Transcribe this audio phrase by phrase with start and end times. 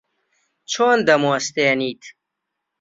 [0.71, 2.03] چۆن دەموەستێنیت؟